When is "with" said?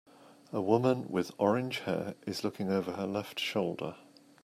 1.11-1.29